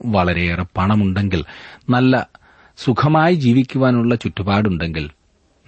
[0.00, 1.44] വളരെയേറെ പണമുണ്ടെങ്കിൽ
[1.90, 2.30] നല്ല
[2.76, 5.10] സുഖമായി ജീവിക്കുവാനുള്ള ചുറ്റുപാടുണ്ടെങ്കിൽ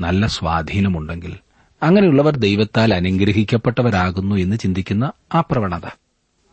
[0.01, 1.35] നല്ല സ്വാധീനമുണ്ടെങ്കിൽ
[1.83, 5.87] അങ്ങനെയുള്ളവർ ദൈവത്താൽ അനുഗ്രഹിക്കപ്പെട്ടവരാകുന്നു എന്ന് ചിന്തിക്കുന്ന ആ പ്രവണത.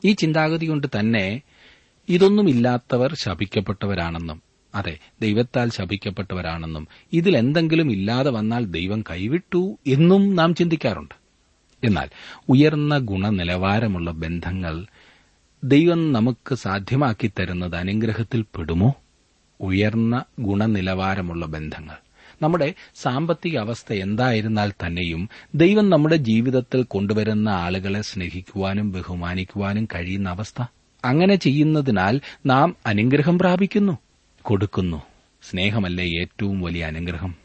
[0.06, 1.42] ഈ ചിന്താഗതി കൊണ്ട് തന്നെ
[2.10, 4.42] ഇതൊന്നുമില്ലാത്തവർ ശപിക്കപ്പെട്ടവരാണെന്നും
[4.76, 11.16] അതെ ദൈവത്താൽ ശപിക്കപ്പെട്ടവരാണെന്നും ഇതിൽ എന്തെങ്കിലും ഇല്ലാതെ വന്നാൽ ദൈവം കൈവിട്ടു എന്നും നാം ചിന്തിക്കാറുണ്ട്.
[11.84, 12.10] എന്നാൽ
[12.50, 14.86] ഉയർന്ന ഗുണനിലവാരമുള്ള ബന്ധങ്ങൾ
[15.66, 18.94] ദൈവം നമുക്ക് സാധ്യമാക്കി തരുന്നത് അനുഗ്രഹത്തിൽ പെടുമോ?
[19.62, 21.96] ഉയർന്ന ഗുണനിലവാരമുള്ള ബന്ധങ്ങൾ.
[22.42, 30.64] നമ്മുടെ സാമ്പത്തിക അവസ്ഥ എന്തായിരുന്നാൽ തന്നെയും ദൈവം നമ്മുടെ ജീവിതത്തിൽ കൊണ്ടുവരുന്ന ആളുകളെ സ്നേഹിക്കുവാനും ബഹുമാനിക്കുവാനും കഴിയുന്ന അവസ്ഥ
[31.06, 33.98] അങ്ങനെ ചെയ്യുന്നതിനാൽ നാം അനുഗ്രഹം പ്രാപിക്കുന്നു
[34.42, 35.02] കൊടുക്കുന്നു.
[35.44, 37.43] സ്നേഹമല്ലേ ഏറ്റവും വലിയ അനുഗ്രഹം?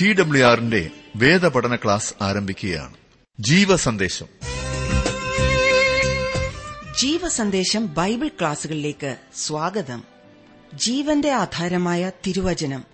[0.00, 2.94] ടി ഡബ്ല്യു ആറിന്റെ വേദപഠന ക്ലാസ് ആരംഭിക്കുകയാണ്.
[3.40, 4.26] ജീവസന്ദേശം.
[6.98, 10.04] ജീവസന്ദേശം ബൈബിൾ ക്ലാസുകളിലേക്ക് സ്വാഗതം.
[10.74, 12.84] ജീവന്റെ ആധാരമായ തിരുവചനം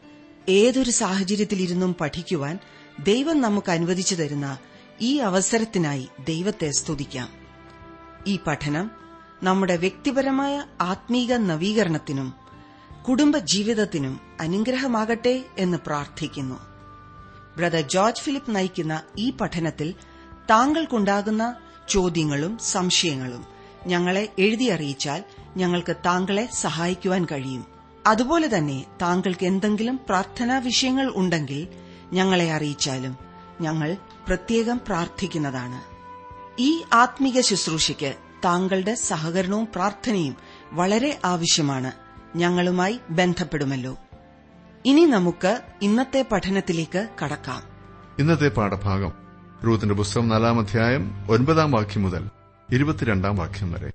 [0.48, 2.58] ഏതൊരു സാഹചര്യത്തിലിരുന്നും പഠിക്കുവാൻ
[2.98, 4.58] ദൈവം നമുക്ക് അനുവദിച്ചു തരുന്ന
[5.00, 7.32] ഈ അവസരത്തിനായി ദൈവത്തെ സ്തുതിക്കാം.
[8.26, 8.90] ഈ പഠനം
[9.42, 12.34] നമ്മുടെ വ്യക്തിപരമായ ആത്മീക നവീകരണത്തിനും
[13.08, 16.73] കുടുംബ ജീവിതത്തിനും അനുഗ്രഹമാകട്ടെ എന്ന് പ്രാർത്ഥിക്കുന്നു.
[17.56, 19.94] ബ്രദർ ജോർജ് ഫിലിപ്പ് നയിക്കുന്ന ഈ പഠനത്തിൽ
[20.50, 21.56] താങ്കൾക്കുണ്ടാകുന്ന
[21.88, 23.44] ചോദ്യങ്ങളും സംശയങ്ങളും
[23.86, 25.24] ഞങ്ങളെ എഴുതി അറിയിച്ചാൽ
[25.56, 27.66] ഞങ്ങൾക്ക് താങ്കളെ സഹായിക്കുവാൻ കഴിയും.
[28.06, 31.68] അതുപോലെ തന്നെ താങ്കൾക്ക് എന്തെങ്കിലും പ്രാർത്ഥനാ വിഷയങ്ങൾ ഉണ്ടെങ്കിൽ
[32.12, 33.18] ഞങ്ങളെ അറിയിച്ചാലും
[33.60, 33.96] ഞങ്ങൾ
[34.28, 35.80] പ്രത്യേകം പ്രാർത്ഥിക്കുന്നതാണ്.
[36.58, 40.36] ഈ ആത്മീക ശുശ്രൂഷയ്ക്ക് താങ്കളുടെ സഹകരണവും പ്രാർത്ഥനയും
[40.72, 41.92] വളരെ ആവശ്യമാണ്.
[42.36, 43.98] ഞങ്ങളുമായി ബന്ധപ്പെടുമല്ലോ.
[44.86, 47.62] ഇനി നമുക്ക് ഇന്നത്തെ പഠനത്തിലേക്ക് കടക്കാം.
[48.18, 49.12] ഇന്നത്തെ പാഠഭാഗം.
[49.66, 52.30] റൂത്തിന്റെ പുസ്തകം നാലാം അധ്യായം ഒൻപതാം വാക്യം മുതൽ
[52.72, 53.90] ഇരുപത്തിരണ്ടാം വാക്യം വരെ.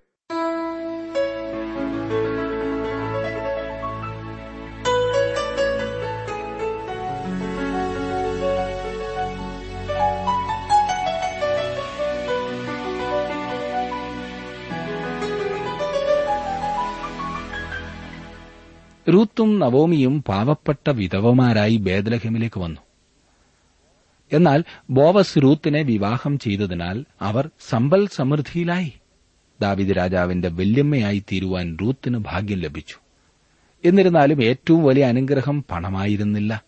[19.14, 22.82] റൂത്തും നവോമിയും പാവപ്പെട്ട വിധവമാരായി ബേദലഹമിലേക്ക് വന്നു.
[24.34, 28.94] എന്നാൽ ബോവസ് റൂത്തിനെ വിവാഹം ചെയ്തതിനാൽ അവർ സമ്പൽ സമൃദ്ധിയിലായി.
[29.62, 32.96] ദാവിദ് രാജാവിന്റെ വല്യമ്മയായി തീരുവാൻ റൂത്തിന് ഭാഗ്യം ലഭിച്ചു.
[33.86, 36.64] എന്നിരുന്നാലും ഏറ്റവും വലിയ അനുഗ്രഹം പണമായിരുന്നില്ല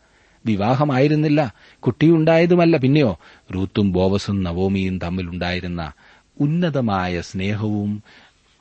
[0.46, 2.78] വിവാഹമായിരുന്നില്ല കുട്ടിയുണ്ടായതുമല്ല.
[2.78, 3.20] പിന്നെയോ
[3.56, 5.92] റൂത്തും ബോവസും നവോമിയും തമ്മിലുണ്ടായിരുന്ന
[6.40, 8.04] ഉന്നതമായ സ്നേഹവും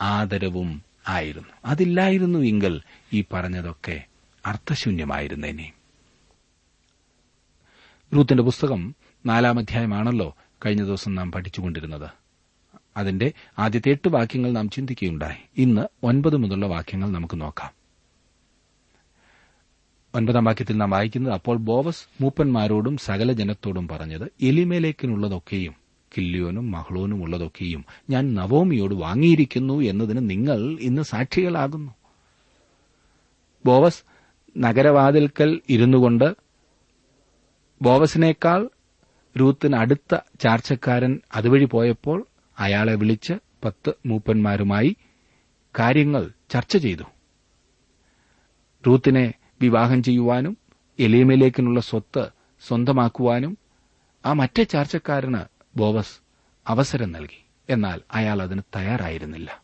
[0.01, 1.49] ആദരവും ആയിരുന്നു.
[1.65, 2.83] അതില്ലായിരുന്നു എങ്കിൽ
[3.13, 4.05] ഈ പറഞ്ഞതൊക്കെ
[4.47, 5.73] അർത്ഥശൂന്യമായിരുന്നേനെ.
[8.15, 8.95] റൂത്തിന്റെ പുസ്തകം
[9.27, 12.11] നാലാം അധ്യായമാണല്ലോ കഴിഞ്ഞ ദിവസം നാം പഠിച്ചുകൊണ്ടിരുന്നത്.
[12.97, 15.37] അതിന്റെ ആദ്യത്തെ എട്ട് വാക്യങ്ങൾ നാം ചിന്തിക്കുകയുണ്ടായി.
[15.57, 17.71] ഇന്ന് ഒൻപത് മുതലുള്ള വാക്യങ്ങൾ നമുക്ക് നോക്കാം.
[20.15, 25.80] ഒൻപതാം വാക്യത്തിൽ നാം വായിക്കുന്നത് അപ്പോൾ ബോവസ് മൂപ്പന്മാരോടും സകല ജനത്തോടും പറഞ്ഞത് എലിമേലേക്കിനുള്ളതൊക്കെയും
[26.17, 31.93] കില്ലിയോനും മഹ്ളോനും ഉള്ളതൊക്കെയും ഞാൻ നവോമിയോട് വാങ്ങിയിരിക്കുന്നു എന്നതിന് നിങ്ങൾ ഇന്ന് സാക്ഷികളാകുന്നു.
[33.67, 34.03] ബോവസ്
[34.59, 36.37] നഗരവാതിൽക്കൽ ഇരുന്നുകൊണ്ട്
[37.83, 38.69] ബോവസിനേക്കാൾ
[39.39, 42.27] രൂത്തിന് അടുത്ത ചാർച്ചക്കാരൻ അതുവഴി പോയപ്പോൾ
[42.59, 43.33] അയാളെ വിളിച്ച്
[43.65, 44.97] പത്ത് മൂപ്പന്മാരുമായി
[45.79, 47.03] കാര്യങ്ങൾ ചർച്ച ചെയ്തു.
[48.87, 50.57] റൂത്തിനെ വിവാഹം ചെയ്യുവാനും
[50.99, 52.29] എലീമയിലേക്കിനുള്ള സ്വത്ത്
[52.61, 53.59] സ്വന്തമാക്കുവാനും
[54.27, 56.21] ആ മറ്റേ ചാർച്ചക്കാരന് ബോവസ്
[56.69, 57.45] അവസരം നൽകി.
[57.69, 59.63] എന്നാൽ അയാൾ അതിന് തയ്യാറായിരുന്നില്ല.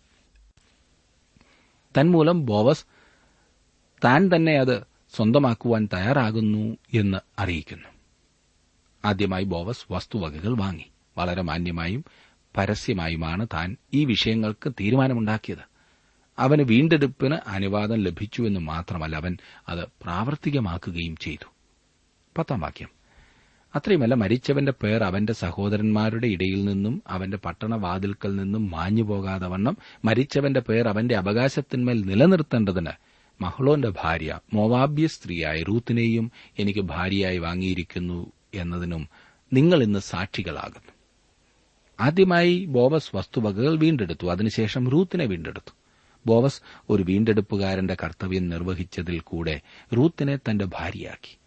[2.00, 2.84] തന്മൂലം ബോവസ്
[4.05, 4.83] താൻ തന്നെ അത്
[5.17, 7.89] സ്വന്തമാക്കുവാൻ തയ്യാറാകുന്നു എന്ന് അറിയിക്കുന്നു.
[9.05, 10.84] ആദ്യമായി ബോവസ് വസ്തുവകകൾ വാങ്ങി.
[11.19, 12.05] വളരെ മാന്യമായും
[12.56, 15.76] പരസ്യമായുമാണ് താൻ ഈ വിഷയങ്ങൾക്ക് തീരുമാനമുണ്ടാക്കിയത്.
[16.38, 19.38] അവന് വീണ്ടെടുപ്പിന് അനുവാദം ലഭിച്ചുവെന്ന് മാത്രമല്ല അവൻ
[19.69, 21.44] അത് പ്രാവർത്തികമാക്കുകയും ചെയ്തു.
[22.38, 22.88] പത്താം വാക്യം.
[23.76, 30.88] അത്രയുമല്ല മരിച്ചവന്റെ പേർ അവന്റെ സഹോദരന്മാരുടെ ഇടയിൽ നിന്നും അവന്റെ പട്ടണവാതിൽക്കൽ നിന്നും മാഞ്ഞു മാഞ്ഞുപോകാതെ വണ്ണം മരിച്ചവന്റെ പേർ
[30.88, 32.90] അവന്റെ അവകാശത്തിന്മേൽ നിലനിർത്തേണ്ടതിന്
[33.43, 39.08] മഹ്ളോന്റെ ഭാര്യ മോവാബ്യ സ്ത്രീയായ റൂത്തിനെയും എനിക്ക് ഭാര്യയായി വാങ്ങിയിരിക്കുന്നു എന്നതിനും
[39.52, 40.93] നിങ്ങൾ ഇന്ന് സാക്ഷികളാകുന്നു.
[42.00, 44.26] ആദ്യമായി ബോവസ് വസ്തുവകകൾ വീണ്ടെടുത്തു.
[44.26, 45.75] അതിനുശേഷം റൂത്തിനെ വീണ്ടെടുത്തു.
[46.26, 49.61] ബോവസ് ഒരു വീണ്ടെടുപ്പുകാരന്റെ കർത്തവ്യം നിർവഹിച്ചതിൽ കൂടെ
[49.96, 51.38] റൂത്തിനെ തന്റെ ഭാര്യയാക്കി.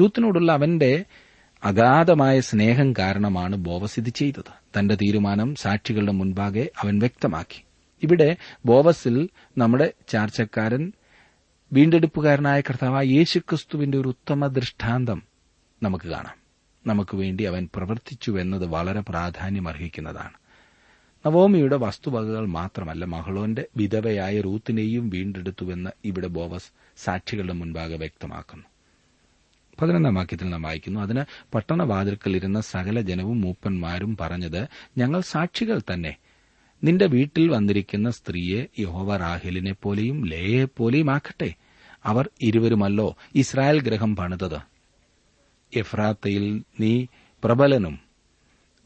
[0.00, 1.04] റൂത്തിനോടുള്ള അവന്റെ
[1.64, 4.78] അഗാധമായ സ്നേഹം കാരണമാണ് ബോവസ് ഇത് ചെയ്തത്.
[4.78, 7.64] തന്റെ തീരുമാനം സാക്ഷികളുടെ മുൻപാകെ അവൻ വ്യക്തമാക്കി.
[8.02, 8.36] ഇവിടെ
[8.66, 9.28] ബോവസിൽ
[9.58, 10.92] നമ്മുടെ ചാർച്ചക്കാരൻ
[11.72, 15.22] വീണ്ടെടുപ്പുകാരനായ കർത്താവായ യേശുക്രിസ്തുവിന്റെ ഒരു ഉത്തമ ദൃഷ്ടാന്തം
[15.82, 16.42] നമുക്ക് കാണാം.
[16.86, 20.32] നമുക്ക് വേണ്ടി അവൻ പ്രവർത്തിച്ചു എന്നത് വളരെ പ്രാധാന്യമർഹിക്കുന്നതാണ്.
[21.26, 28.64] നവോമിയുടെ വസ്തുവകകൾ മാത്രമല്ല മഹളോന്റെ വിധവയായ റൂത്തിനെയും വീണ്ടെടുത്തുവെന്ന് ഇവിടെ ബോവസ് സാക്ഷികളുടെ മുൻപാകെ വ്യക്തമാക്കുന്നു.
[29.80, 31.24] പതിനൊന്നാം വാക്യത്തിൽ നാം വായിക്കുന്നു അതിന്
[31.54, 36.16] പട്ടണവാതിൽക്കൽ ഇരുന്ന സകല ജനവും മൂപ്പന്മാരും പറഞ്ഞത് ഞങ്ങൾ സാക്ഷികൾ തന്നെ.
[36.84, 41.54] നിന്റെ വീട്ടിൽ വന്നിരിക്കുന്ന സ്ത്രീയെ യഹോവ റാഹിലിനെ പോലെയും ലേയെ പോലെയും ആക്കട്ടെ.
[42.04, 44.58] അവർ ഇരുവരുമല്ലോ ഇസ്രായേൽ ഗ്രഹം പണിതത്.
[45.76, 47.06] എഫ്രാത്തയിൽ നീ
[47.44, 47.98] പ്രബലനും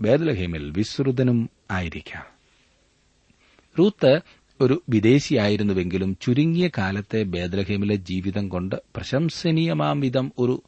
[0.01, 2.25] ബേദലഹേമിൽ വിസ്തൃതനും ആയിരിക്കാം.
[3.79, 4.21] റൂത്ത്
[4.61, 10.63] ഒരു വിദേശിയായിരുന്നുവെങ്കിലും ചുരുങ്ങിയ കാലത്തെ ബേദലഹേമിലെ ജീവിതം കൊണ്ട് പ്രശംസനീയമാം വിധം ഒരു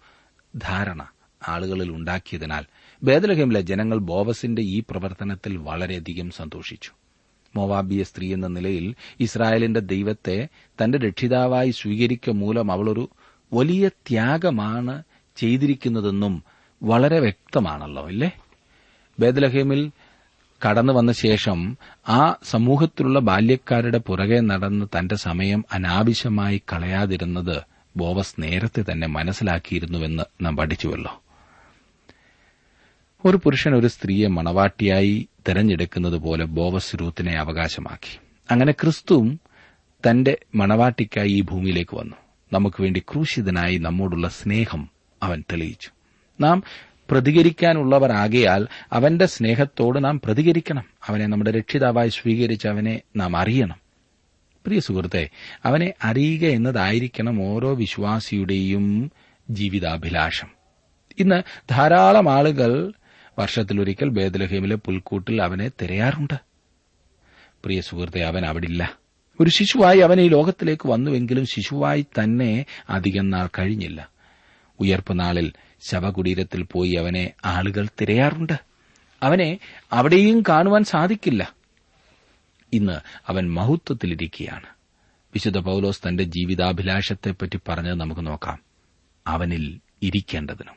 [0.56, 1.06] ധാരണ
[1.48, 2.64] ആളുകളിൽ ഉണ്ടാക്കിയതിനാൽ
[3.02, 6.90] ബേദലഹേമിലെ ജനങ്ങൾ ബോവസിന്റെ ഈ പ്രവർത്തനത്തിൽ വളരെയധികം സന്തോഷിച്ചു.
[7.56, 10.48] മോവാബിയ സ്ത്രീ എന്ന നിലയിൽ ഇസ്രായേലിന്റെ ദൈവത്തെ
[10.84, 13.08] തന്റെ രക്ഷിതാവായി സ്വീകരിക്ക മൂലം അവളൊരു
[13.52, 15.02] വലിയ ത്യാഗമാണ്
[15.36, 16.44] ചെയ്തിരിക്കുന്നതെന്നും
[16.82, 18.30] വളരെ വ്യക്തമാണല്ലോ അല്ലേ?
[19.20, 19.90] ബേദലഹേമിൽ
[20.68, 21.76] കടന്നു വന്ന ശേഷം
[22.08, 31.22] ആ സമൂഹത്തിലുള്ള ബാല്യക്കാരുടെ പുറകെ നടന്ന് തന്റെ സമയം അനാവശ്യമായി കളയാതിരുന്നത് ബോവസ് നേരത്തെ തന്നെ മനസ്സിലാക്കിയിരുന്നുവെന്ന് നാം പഠിച്ചുവല്ലോ.
[33.24, 38.18] ഒരു പുരുഷൻ ഒരു സ്ത്രീയെ മണവാട്ടിയായി തെരഞ്ഞെടുക്കുന്നത് പോലെ ബോവസ് രൂത്തിനെ അവകാശമാക്കി.
[38.50, 39.40] അങ്ങനെ ക്രിസ്തുവും
[40.10, 42.16] തന്റെ മണവാട്ടിക്കായി ഈ ഭൂമിയിലേക്ക് വന്നു.
[42.52, 44.90] നമുക്ക് വേണ്ടി ക്രൂശിതനായി നമ്മോടുള്ള സ്നേഹം
[45.22, 45.90] അവൻ തെളിയിച്ചു.
[46.40, 46.62] നാം
[47.10, 50.84] പ്രതികരിക്കാനുള്ളവരാകയാൽ അവന്റെ സ്നേഹത്തോട് നാം പ്രതികരിക്കണം.
[51.06, 53.87] അവനെ നമ്മുടെ രക്ഷിതാവായി സ്വീകരിച്ച് അവനെ നാം അറിയണം.
[54.66, 55.28] പ്രിയ സുഹൃത്തെ
[55.64, 59.12] അവനെ അറിയുക എന്നതായിരിക്കണം ഓരോ വിശ്വാസിയുടെയും
[59.50, 60.48] ജീവിതാഭിലാഷം.
[61.18, 62.92] ഇന്ന് ധാരാളം ആളുകൾ
[63.38, 66.34] വർഷത്തിലൊരിക്കൽ ബേദലഹീമിലെ പുൽക്കൂട്ടിൽ അവനെ തിരയാറുണ്ട്.
[67.64, 68.98] പ്രിയ സുഹൃത്തെ അവൻ അവിടില്ല.
[69.40, 74.08] ഒരു ശിശുവായി അവൻ ഈ ലോകത്തിലേക്ക് വന്നുവെങ്കിലും ശിശുവായി തന്നെ അധികം നാൾ കഴിഞ്ഞില്ല.
[74.80, 75.52] ഉയർപ്പ് നാളിൽ
[75.90, 78.52] ശവകുടീരത്തിൽ പോയി അവനെ ആളുകൾ തിരയാറുണ്ട്.
[79.22, 79.58] അവനെ
[79.92, 81.57] അവിടെയും കാണുവാൻ സാധിക്കില്ല.
[82.72, 84.66] ഇന്ന് അവൻ മഹത്വത്തിലിരിക്കുകയാണ്.
[85.34, 88.58] വിശുദ്ധ പൌലോസ് തന്റെ ജീവിതാഭിലാഷത്തെപ്പറ്റി പറഞ്ഞത് നമുക്ക് നോക്കാം.
[89.26, 90.74] അവനിൽ ഇരിക്കേണ്ടതിനും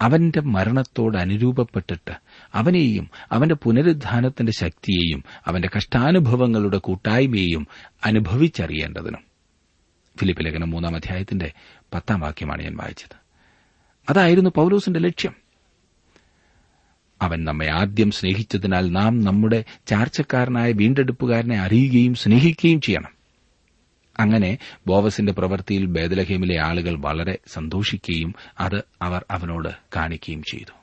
[0.00, 2.12] അവന്റെ മരണത്തോട് അനുരൂപപ്പെട്ടിട്ട്
[2.54, 7.66] അവനെയും അവന്റെ പുനരുദ്ധാനത്തിന്റെ ശക്തിയെയും അവന്റെ കഷ്ടാനുഭവങ്ങളുടെ കൂട്ടായ്മയെയും
[8.04, 9.24] അനുഭവിച്ചറിയേണ്ടതിനും.
[10.18, 11.52] ഫിലിപ്പ് ലേഖനം മൂന്നാം അധ്യായത്തിന്റെ
[11.94, 13.16] പത്താം വാക്യമാണ് ഞാൻ വായിച്ചത്.
[14.10, 15.49] അതായിരുന്നു പൌലോസിന്റെ ലക്ഷ്യം.
[17.22, 23.20] അവൻ നമ്മെ ആദ്യം സ്നേഹിച്ചതിനാൽ നാം നമ്മുടെ ചാർച്ചക്കാരനായ വീണ്ടെടുപ്പുകാരനെ അറിയുകയും സ്നേഹിക്കുകയും ചെയ്യണം.
[24.18, 30.80] അങ്ങനെ ബോവസിന്റെ പ്രവൃത്തിയിൽ ബേദലഹേമിലെ ആളുകൾ വളരെ സന്തോഷിക്കുകയും അത് അവർ അവനോട് കാണിക്കുകയും ചെയ്തു.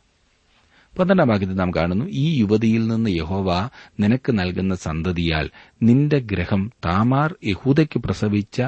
[1.00, 3.70] പന്ത്രണ്ടാം ഭാഗ്യത്തിൽ നാം കാണുന്നു ഈ യുവതിയിൽ നിന്ന് യഹോവ
[4.00, 5.50] നിനക്ക് നൽകുന്ന സന്തതിയാൽ
[5.84, 8.62] നിന്റെ ഗ്രഹം താമാർ യഹൂദയ്ക്ക് പ്രസവിച്ച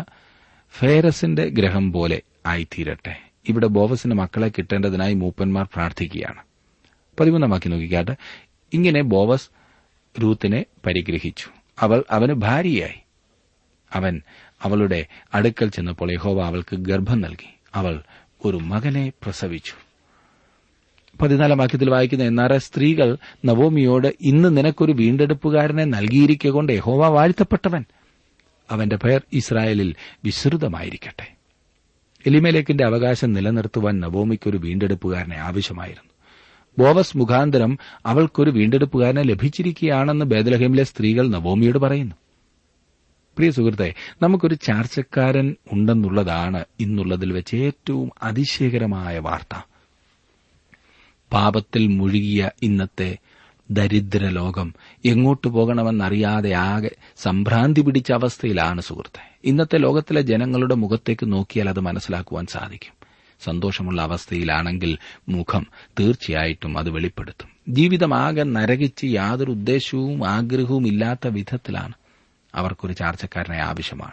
[0.80, 3.22] ഫേരസിന്റെ ഗ്രഹം പോലെ ആയിത്തീരട്ടെ.
[3.50, 6.49] ഇവിടെ ബോവസിന്റെ മക്കളെ കിട്ടേണ്ടതിനായി മൂപ്പന്മാർ പ്രാർത്ഥിക്കുകയാണ്.
[7.20, 8.12] പതിമൂന്നാം വാക്യം നോക്കിക്കാട്ട്
[8.74, 9.50] ഇങ്ങനെ ബോവസ്
[10.22, 11.48] രൂത്തിനെ പരിഗ്രഹിച്ചു.
[11.80, 13.00] അവൾ അവന് ഭാര്യയായി.
[13.94, 14.22] അവൻ
[14.64, 17.58] അവളുടെ അടുക്കൽ ചെന്നപ്പോൾ യഹോവ അവൾക്ക് ഗർഭം നൽകി.
[17.76, 18.04] അവൾ
[18.46, 19.74] ഒരു മകനെ പ്രസവിച്ചു.
[21.22, 27.86] പതിനാലാം വാക്യത്തിൽ വായിക്കുന്ന എന്നാറെ സ്ത്രീകൾ നവോമിയോട് ഇന്ന് നിനക്കൊരു വീണ്ടെടുപ്പുകാരനെ നൽകിയിരിക്കൊണ്ട് യഹോവ വാഴ്ത്തപ്പെട്ടവൻ.
[28.72, 31.34] അവന്റെ പേർ ഇസ്രായേലിൽ വിശ്രുതമായിരിക്കട്ടെ
[32.26, 36.09] എലിമേലേക്കിന്റെ അവകാശം നിലനിർത്തുവാൻ നവോമിക്കൊരു വീണ്ടെടുപ്പുകാരനെ ആവശ്യമായിരുന്നു.
[36.80, 42.16] ബോവസ് മുഖാന്തരം അവൾക്കൊരു വീണ്ടെടുപ്പുകാരനെ ലഭിച്ചിരിക്കുകയാണെന്ന് ബേദലഹേമിലെ സ്ത്രീകൾ നവോമിയോട് പറയുന്നു.
[43.38, 49.68] പ്രിയ സുഹൃത്തെ നമുക്കൊരു ചാർച്ചക്കാരൻ ഉണ്ടെന്നുള്ളതാണ് ഇന്നുള്ളതിൽ വെച്ച് ഏറ്റവും അതിശയകരമായ വാർത്ത.
[51.34, 53.18] പാപത്തിൽ മുഴുകിയ ഇന്നത്തെ
[53.72, 54.74] ദരിദ്ര ലോകം
[55.06, 59.38] എങ്ങോട്ടു പോകണമെന്നറിയാതെ ആകെ സംഭ്രാന്തി പിടിച്ച അവസ്ഥയിലാണ് സുഹൃത്തെ.
[59.44, 62.99] ഇന്നത്തെ ലോകത്തിലെ ജനങ്ങളുടെ മുഖത്തേക്ക് നോക്കിയാൽ അത് മനസ്സിലാക്കുവാൻ സാധിക്കും.
[63.42, 64.98] സന്തോഷമുള്ള അവസ്ഥയിലാണെങ്കിൽ
[65.30, 65.68] മുഖം
[66.00, 67.50] തീർച്ചയായിട്ടും അത് വെളിപ്പെടുത്തും.
[67.70, 71.94] ജീവിതമാകെ നരകിച്ച് യാതൊരു ഉദ്ദേശവും ആഗ്രഹവും ഇല്ലാത്ത വിധത്തിലാണ്.
[72.56, 74.12] അവർക്കൊരു ചാർച്ചക്കാരനെ ആവശ്യമാണ്.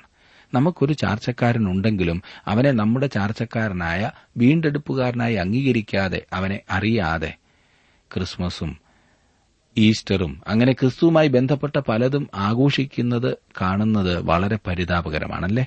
[0.55, 7.35] നമുക്കൊരു ചാർച്ചക്കാരനുണ്ടെങ്കിലും അവനെ നമ്മുടെ ചാർച്ചക്കാരനായ വീണ്ടെടുപ്പുകാരനായി അംഗീകരിക്കാതെ അവനെ അറിയാതെ
[8.15, 8.79] ക്രിസ്മസും
[9.79, 15.67] ഈസ്റ്ററും അങ്ങനെ ക്രിസ്തുവുമായി ബന്ധപ്പെട്ട പലതും ആഘോഷിക്കുന്നത് കാണുന്നത് വളരെ പരിതാപകരമാണല്ലേ?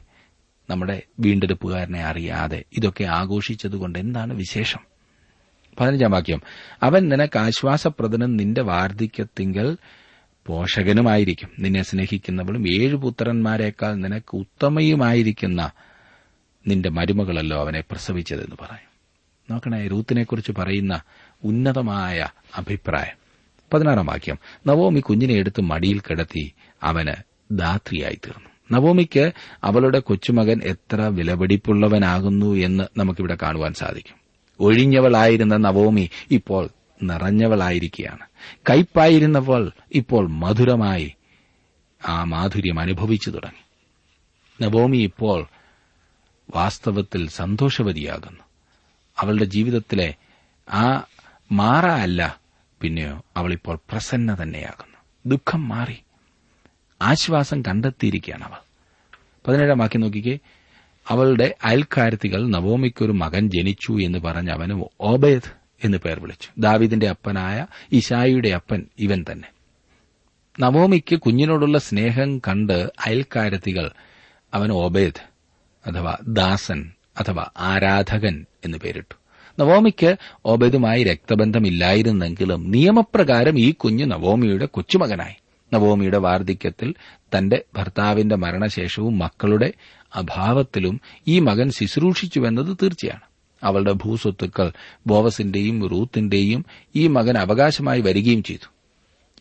[0.70, 4.80] നമ്മുടെ വീണ്ടെടുപ്പുകാരനെ അറിയാതെ ഇതൊക്കെ ആഘോഷിച്ചതുകൊണ്ട് എന്താണ് വിശേഷം?
[5.80, 6.42] പതിനഞ്ചാം വാക്യം.
[6.84, 9.78] അവൻ നിനക്ക് ആശ്വാസപ്രദനും നിന്റെ വാർദ്ധിക്യത്തിങ്കൽ
[10.46, 11.50] പോഷകനുമായിരിക്കും.
[11.60, 15.72] നിന്നെ സ്നേഹിക്കുന്നവളും ഏഴു പുത്രന്മാരെക്കാൾ നിനക്ക് ഉത്തമയുമായിരിക്കുന്ന
[16.68, 18.90] നിന്റെ മരുമകളല്ലോ അവനെ പ്രസവിച്ചതെന്ന് പറയും.
[19.52, 21.02] നോക്കണേ റൂത്തിനെക്കുറിച്ച് പറയുന്ന
[21.44, 23.46] ഉന്നതമായ അഭിപ്രായം.
[23.74, 24.38] പതിനാറാം വാക്യം.
[24.68, 27.14] നവോമി കുഞ്ഞിനെ എടുത്ത് മടിയിൽ കിടത്തി അവന്
[27.60, 28.49] ധാത്രിയായി തീർന്നു.
[28.72, 29.32] നവോമിക്ക്
[29.64, 34.16] അവളുടെ കൊച്ചുമകൻ എത്ര വിലപിടിപ്പുള്ളവനാകുന്നു എന്ന് നമുക്കിവിടെ കാണുവാൻ സാധിക്കും.
[34.60, 36.70] ഒഴിഞ്ഞവളായിരുന്ന നവോമി ഇപ്പോൾ
[37.04, 38.26] നിറഞ്ഞവളായിരിക്കുകയാണ്.
[38.70, 41.16] കയ്പായിരുന്നവൾ ഇപ്പോൾ മധുരമായി
[42.08, 43.64] ആ മാധുര്യം അനുഭവിച്ചു തുടങ്ങി.
[44.64, 45.48] നവോമി ഇപ്പോൾ
[46.56, 48.44] വാസ്തവത്തിൽ സന്തോഷവതിയാകുന്നു.
[49.20, 50.16] അവളുടെ ജീവിതത്തിലെ
[50.70, 51.04] ആ
[51.52, 52.40] മാറ അല്ല
[52.82, 54.98] പിന്നെയോ അവളിപ്പോൾ പ്രസന്ന തന്നെയാകുന്നു.
[55.26, 55.98] ദുഃഖം മാറി.
[57.02, 58.58] ആശ്വാസം കണ്ടെത്തിയിരിക്കുകയാണ് അവൾ.
[59.48, 60.40] പതിനേഴാം വാക്യം നോക്കിക്കേ.
[61.10, 66.50] അവളുടെ അയൽക്കാരത്തികൾ നവോമിക്കൊരു മകൻ ജനിച്ചു എന്ന് പറഞ്ഞ് അവന് ഓബേദ് എന്ന് പേർ വിളിച്ചു.
[66.58, 69.48] ദാവിദിന്റെ അപ്പനായ ഇഷായിയുടെ അപ്പൻ ഇവൻ തന്നെ.
[70.60, 73.92] നവോമിക്ക് കുഞ്ഞിനോടുള്ള സ്നേഹം കണ്ട് അയൽക്കാരത്തികൾ
[74.54, 75.30] അവൻ ഓബേദ്
[75.88, 79.16] അഥവാ ദാസൻ അഥവാ ആരാധകൻ എന്ന് പേരിട്ടു.
[79.60, 80.16] നവോമിക്ക്
[80.46, 85.36] ഓബേദുമായി രക്തബന്ധമില്ലായിരുന്നെങ്കിലും നിയമപ്രകാരം ഈ കുഞ്ഞ് നവോമിയുടെ കൊച്ചുമകനായി.
[85.74, 86.96] നവോമിയുടെ വാർദ്ധക്യത്തിൽ
[87.38, 89.74] തന്റെ ഭർത്താവിന്റെ മരണശേഷവും മക്കളുടെ
[90.16, 93.22] അഭാവത്തിലും ഈ മകൻ ശുശ്രൂഷിച്ചുവെന്നത് തീർച്ചയാണ്.
[93.64, 94.72] അവളുടെ ഭൂസ്വത്തുക്കൾ
[95.08, 98.72] ബോവസിന്റെയും റൂത്തിന്റെയും ഈ മകൻ അവകാശമായി വരികയും ചെയ്തു.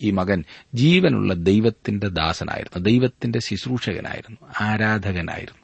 [0.03, 0.45] ഈ മകൻ
[0.75, 5.63] ജീവനുള്ള ദൈവത്തിന്റെ ദാസനായിരുന്നു ദൈവത്തിന്റെ ശുശ്രൂഷകനായിരുന്നു ആരാധകനായിരുന്നു.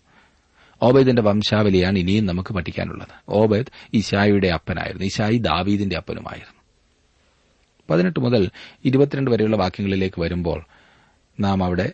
[0.83, 3.09] ഓബേദിന്റെ വംശാവലിയാണ് ഇനിയും നമുക്ക് പഠിക്കാനുള്ളത്.
[3.29, 6.54] ഓബേദ് ഇഷായിയുടെ അപ്പനായിരുന്നു ഇഷായി ദാവീദിന്റെ അപ്പനുമായിരുന്നു.
[7.91, 8.51] പതിനെട്ട് മുതൽ
[8.85, 10.65] ഇരുപത്തിരണ്ട് വരെയുള്ള വാക്യങ്ങളിലേക്ക് വരുമ്പോൾ
[11.41, 11.93] നാം അവിടെ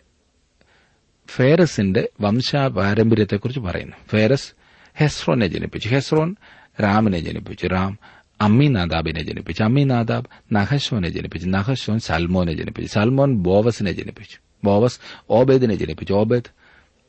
[1.27, 3.95] ഫേറസിന്റെ വംശപാരമ്പര്യത്തെക്കുറിച്ച് പറയുന്നു.
[4.09, 4.53] ഫേറസ്
[4.95, 5.89] ഹെസ്രോനെ ജനിപ്പിച്ചു.
[5.89, 6.35] ഹെസ്രോൻ
[6.81, 7.67] രാമിനെ ജനിപ്പിച്ചു.
[7.67, 7.99] റാം
[8.41, 9.63] അമ്മിനാദാബിനെ ജനിപ്പിച്ചു.
[9.63, 11.47] അമ്മിനാദാബ് നഹശോനെ ജനിപ്പിച്ചു.
[11.47, 12.93] നഹശോൻ സൽമോനെ ജനിപ്പിച്ചു.
[12.93, 14.37] സൽമോൻ ബോവസിനെ ജനിപ്പിച്ചു.
[14.63, 16.13] ബോവസ് ഓബേദിനെ ജനിപ്പിച്ചു.
[16.13, 16.51] ഓബേദ്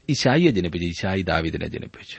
[0.09, 0.89] ഇഷായിയെ ജനിപ്പിച്ചു.
[0.89, 2.17] ഇഷായി ദാവിദിനെ ജനിപ്പിച്ചു.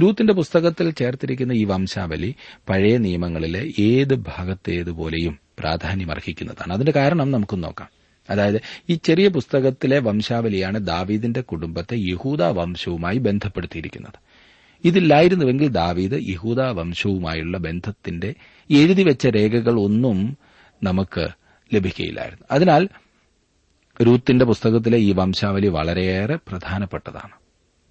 [0.00, 2.34] രൂത്തിന്റെ പുസ്തകത്തിൽ ചേർത്തിരിക്കുന്ന ഈ വംശാവലി
[2.68, 6.72] പഴയ നിയമങ്ങളിലെ ഏത് ഭാഗത്തേതുപോലെയും പ്രാധാന്യമർഹിക്കുന്നതാണ്.
[6.72, 7.90] അതിന്റെ കാരണം നമുക്ക് നോക്കാം.
[8.30, 14.18] അതായത് ഈ ചെറിയ പുസ്തകത്തിലെ വംശാവലിയാണ് ദാവീദിന്റെ കുടുംബത്തെ യഹൂദ വംശവുമായി ബന്ധപ്പെടുത്തിയിരിക്കുന്നത്.
[14.84, 18.34] ഇതില്ലായിരുന്നുവെങ്കിൽ ദാവീദ് യഹൂദ വംശവുമായുള്ള ബന്ധത്തിന്റെ
[18.70, 20.38] എഴുതിവെച്ച രേഖകൾ ഒന്നും
[20.82, 21.28] നമുക്ക്
[21.74, 22.88] ലഭിക്കുകയില്ലായിരുന്നു അതിനാൽ
[24.02, 27.32] രൂത്തിന്റെ പുസ്തകത്തിലെ ഈ വംശാവലി വളരെയേറെ പ്രധാനപ്പെട്ടതാണ്.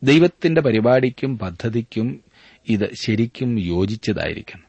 [0.03, 2.23] ദൈവത്തിന്റെ പരിപാടിക്കും പദ്ധതിക്കും
[2.69, 4.65] ഇത് ശരിക്കും യോജിച്ചതായിരിക്കുന്നു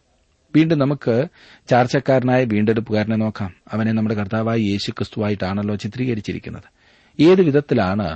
[0.56, 1.14] വീണ്ടും നമുക്ക്
[1.70, 3.50] ചാർച്ചക്കാരനായ വീണ്ടെടുപ്പുകാരനെ നോക്കാം.
[3.72, 6.68] അവനെ നമ്മുടെ കർത്താവായ യേശു ക്രിസ്തുവായിട്ടാണല്ലോ ചിത്രീകരിച്ചിരിക്കുന്നത്.
[7.18, 8.06] ഏത് വിധത്തിലാണ്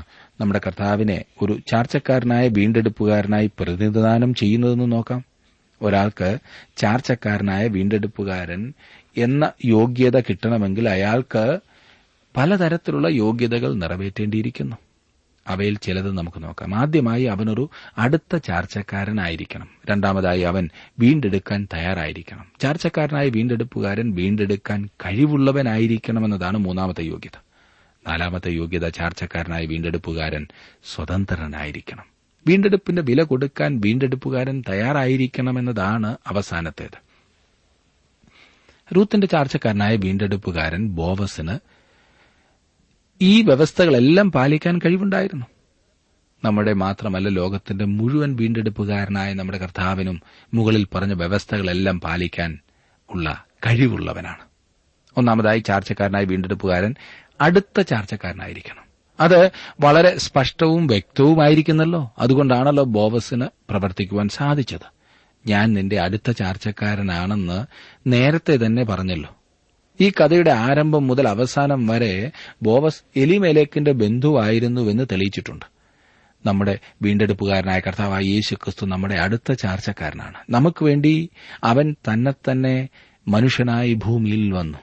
[0.40, 5.20] നമ്മുടെ കർത്താവിനെ ഒരു ചാർച്ചക്കാരനായ വീണ്ടെടുപ്പുകാരനായി പ്രതിനിധാനം ചെയ്യുന്നതെന്ന് നോക്കാം.
[5.82, 6.28] ഒരാൾക്ക്
[6.76, 8.62] ചാർച്ചക്കാരനായ വീണ്ടെടുപ്പുകാരൻ
[9.16, 11.44] എന്ന യോഗ്യത കിട്ടണമെങ്കിൽ അയാൾക്ക്
[12.36, 14.76] പലതരത്തിലുള്ള യോഗ്യതകൾ നിറവേറ്റേണ്ടിയിരിക്കുന്നു.
[15.46, 16.74] അവയിൽ ചിലത് നമുക്ക് നോക്കാം.
[16.74, 19.68] ആദ്യമായി അവനൊരു അടുത്ത ചാർച്ചക്കാരനായിരിക്കണം.
[19.90, 22.46] രണ്ടാമതായി അവൻ വീണ്ടെടുക്കാൻ തയ്യാറായിരിക്കണം.
[22.60, 27.42] ചാർച്ചക്കാരനായ വീണ്ടെടുപ്പുകാരൻ വീണ്ടെടുക്കാൻ കഴിവുള്ളവനായിരിക്കണമെന്നതാണ് മൂന്നാമത്തെ യോഗ്യത.
[28.08, 30.46] നാലാമത്തെ യോഗ്യത ചാർച്ചക്കാരനായ വീണ്ടെടുപ്പുകാരൻ
[30.84, 32.04] സ്വതന്ത്രനായിരിക്കണം.
[32.46, 37.10] വീണ്ടെടുപ്പിന്റെ വില കൊടുക്കാൻ വീണ്ടെടുപ്പുകാരൻ തയ്യാറായിരിക്കണമെന്നതാണ് അവസാനത്തേത്.
[38.96, 41.79] റൂത്തിന്റെ ചാർച്ചക്കാരനായ വീണ്ടെടുപ്പുകാരൻ ബോവസിന്
[43.22, 45.46] ഈ വ്യവസ്ഥകളെല്ലാം പാലിക്കാൻ കഴിവുണ്ടായിരുന്നു.
[46.44, 50.22] നമ്മുടെ മാത്രമല്ല ലോകത്തിന്റെ മുഴുവൻ വീണ്ടെടുപ്പുകാരനായ നമ്മുടെ കർത്താവിനും
[50.54, 52.58] മുകളിൽ പറഞ്ഞ വ്യവസ്ഥകളെല്ലാം പാലിക്കാൻ
[53.10, 54.38] ഉള്ള കഴിവുള്ളവനാണ്.
[55.16, 56.94] ഒന്നാമതായി ചാർച്ചക്കാരനായ വീണ്ടെടുപ്പുകാരൻ
[57.40, 58.84] അടുത്ത ചാർച്ചക്കാരനായിരിക്കണം.
[59.20, 59.50] അത്
[59.80, 62.14] വളരെ സ്പഷ്ടവും വ്യക്തവുമായിരിക്കുന്നല്ലോ.
[62.18, 65.00] അതുകൊണ്ടാണല്ലോ ബോവസിന് പ്രവർത്തിക്കുവാൻ സാധിച്ചത്.
[65.46, 67.66] ഞാൻ നിന്റെ അടുത്ത ചാർച്ചക്കാരനാണെന്ന്
[68.06, 69.36] നേരത്തെ തന്നെ പറഞ്ഞല്ലോ.
[70.00, 75.64] ഈ കഥയുടെ ആരംഭം മുതൽ അവസാനം വരെ ബോവസ് എലിമേലേക്കിന്റെ ബന്ധുവായിരുന്നുവെന്ന് തെളിയിച്ചിട്ടുണ്ട്.
[76.46, 80.34] നമ്മുടെ വീണ്ടെടുപ്പുകാരനായ കർത്താവായ യേശു ക്രിസ്തു നമ്മുടെ അടുത്ത ചാർച്ചക്കാരനാണ്.
[80.50, 81.30] നമുക്ക് വേണ്ടി
[81.64, 82.88] അവൻ തന്നെ തന്നെ
[83.28, 84.78] മനുഷ്യനായി ഭൂമിയിൽ വന്നു.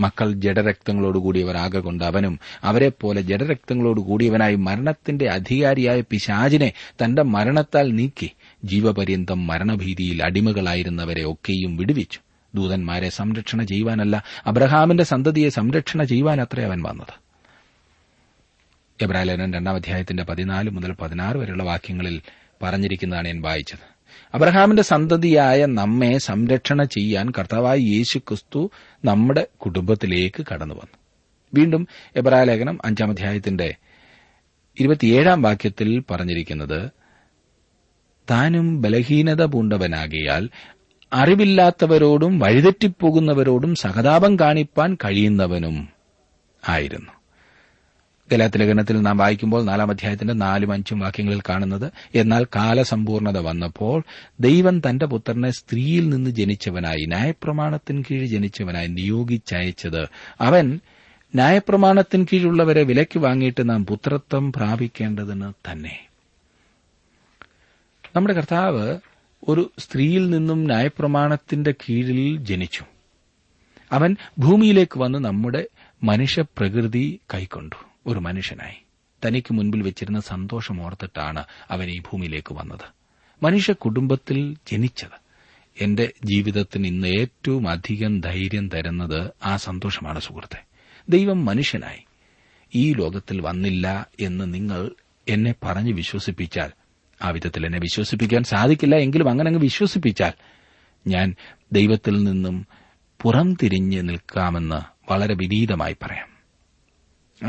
[0.00, 6.72] മക്കൾ ജഡരക്തങ്ങളോടുകൂടിയവരാകൊണ്ട് അവനും അവരെപ്പോലെ ജഡരക്തങ്ങളോടുകൂടിയവനായി മരണത്തിന്റെ അധികാരിയായ പിശാചിനെ
[7.04, 8.30] തന്റെ മരണത്താൽ നീക്കി
[8.64, 12.25] ജീവപര്യന്തം മരണഭീതിയിൽ അടിമകളായിരുന്നവരെ ഒക്കെയും വിടുവിച്ചു.
[12.56, 17.14] ദൂതന്മാരെ സംരക്ഷണ ചെയ്യുവാനല്ല അബ്രഹാമിന്റെ സന്തതിയെ സംരക്ഷണ ചെയ്യുവാൻ അത്രേ അവൻ വന്നത്.
[18.98, 22.16] എബ്രാലേനൻ രണ്ടാം അധ്യായത്തിന്റെ പതിനാല് മുതൽ പതിനാറ് വരെയുള്ള വാക്യങ്ങളിൽ
[22.62, 23.84] പറഞ്ഞിരിക്കുന്നതാണ് ഞാൻ വായിച്ചത്.
[24.34, 28.60] അബ്രഹാമിന്റെ സന്തതിയായ നമ്മെ സംരക്ഷണ ചെയ്യാൻ കർത്താവായ യേശു ക്രിസ്തു
[29.04, 30.96] നമ്മുടെ കുടുംബത്തിലേക്ക് കടന്നു വന്നു
[31.52, 31.82] വീണ്ടും
[32.16, 33.68] എബ്രാലേഖനം അഞ്ചാം അധ്യായത്തിന്റെ
[34.76, 36.80] ഇരുപത്തിയേഴാം വാക്യത്തിൽ പറഞ്ഞിരിക്കുന്നത്
[38.28, 40.44] താനും ബലഹീനത പൂണ്ടവനാകിയാൽ
[41.12, 45.88] അറിവില്ലാത്തവരോടും വഴിതെറ്റിപ്പോകുന്നവരോടും സഹതാപം കാണിപ്പാൻ കഴിയുന്നവനും
[46.68, 47.12] ആയിരുന്നു.
[48.32, 54.02] ഗലാത്തിലേഖനത്തിൽ നാം വായിക്കുമ്പോൾ നാലാം അധ്യായത്തിന്റെ നാലും അഞ്ചും വാക്യങ്ങളിൽ കാണുന്നത് എന്നാൽ കാലസമ്പൂർണത വന്നപ്പോൾ
[54.40, 60.08] ദൈവം തന്റെ പുത്രനെ സ്ത്രീയിൽ നിന്ന് ജനിച്ചവനായി ന്യായപ്രമാണത്തിന് കീഴ് ജനിച്ചവനായി നിയോഗിച്ചയച്ചത്.
[60.40, 60.80] അവൻ
[61.34, 66.06] ന്യായപ്രമാണത്തിന് കീഴുള്ളവരെ വിലയ്ക്ക് വാങ്ങിയിട്ട് നാം പുത്രത്വം പ്രാപിക്കേണ്ടതിന് തന്നെ.
[68.16, 68.98] നമ്മുടെ കർത്താവ്
[69.48, 72.84] ഒരു സ്ത്രീയിൽ നിന്നും ന്യായപ്രമാണത്തിന്റെ കീഴിൽ ജനിച്ചു.
[73.92, 75.66] അവൻ ഭൂമിയിലേക്ക് വന്ന് നമ്മുടെ
[76.02, 77.76] മനുഷ്യപ്രകൃതി കൈക്കൊണ്ടു.
[78.06, 78.74] ഒരു മനുഷ്യനായി.
[79.26, 82.94] തനിക്ക് മുൻപിൽ വെച്ചിരുന്ന സന്തോഷം ഓർത്തിട്ടാണ് അവൻ ഈ ഭൂമിയിലേക്ക് വന്നത്.
[83.42, 85.26] മനുഷ്യ കുടുംബത്തിൽ ജനിച്ചത്.
[85.80, 90.64] എന്റെ ജീവിതത്തിന് ഇന്ന് ഏറ്റവും അധികം ധൈര്യം തരുന്നത് ആ സന്തോഷമാണ് സുഹൃത്തെ.
[91.08, 92.06] ദൈവം മനുഷ്യനായി.
[92.74, 94.90] ഈ ലോകത്തിൽ വന്നില്ല എന്ന് നിങ്ങൾ
[95.28, 96.70] എന്നെ പറഞ്ഞു വിശ്വസിപ്പിച്ചാൽ
[97.22, 98.96] ആ വിധത്തിൽ എന്നെ വിശ്വസിപ്പിക്കാൻ സാധിക്കില്ല.
[98.96, 100.32] എങ്കിലും അങ്ങനെ അങ്ങ് വിശ്വസിപ്പിച്ചാൽ
[101.06, 101.34] ഞാൻ
[101.72, 102.66] ദൈവത്തിൽ നിന്നും
[103.22, 106.36] പുറം തിരിഞ്ഞ് നിൽക്കാമെന്ന് വളരെ വിനീതമായി പറയാം.